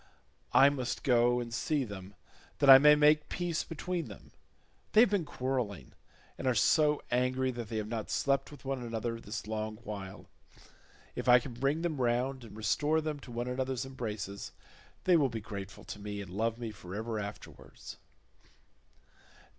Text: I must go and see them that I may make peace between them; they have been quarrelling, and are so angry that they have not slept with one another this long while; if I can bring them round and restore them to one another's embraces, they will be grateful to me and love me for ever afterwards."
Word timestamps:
I 0.51 0.69
must 0.69 1.03
go 1.03 1.39
and 1.39 1.53
see 1.53 1.83
them 1.83 2.15
that 2.57 2.71
I 2.71 2.79
may 2.79 2.95
make 2.95 3.29
peace 3.29 3.63
between 3.63 4.07
them; 4.07 4.31
they 4.93 5.01
have 5.01 5.11
been 5.11 5.25
quarrelling, 5.25 5.93
and 6.39 6.47
are 6.47 6.55
so 6.55 7.03
angry 7.11 7.51
that 7.51 7.69
they 7.69 7.77
have 7.77 7.87
not 7.87 8.09
slept 8.09 8.49
with 8.49 8.65
one 8.65 8.81
another 8.81 9.19
this 9.21 9.45
long 9.45 9.75
while; 9.83 10.25
if 11.15 11.29
I 11.29 11.37
can 11.37 11.53
bring 11.53 11.83
them 11.83 12.01
round 12.01 12.43
and 12.43 12.57
restore 12.57 12.99
them 12.99 13.19
to 13.19 13.31
one 13.31 13.47
another's 13.47 13.85
embraces, 13.85 14.53
they 15.03 15.15
will 15.15 15.29
be 15.29 15.39
grateful 15.39 15.83
to 15.83 15.99
me 15.99 16.19
and 16.19 16.31
love 16.31 16.57
me 16.57 16.71
for 16.71 16.95
ever 16.95 17.19
afterwards." 17.19 17.97